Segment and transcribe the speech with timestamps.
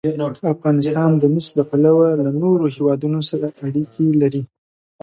[0.55, 4.41] افغانستان د مس له پلوه له نورو هېوادونو سره اړیکې لري.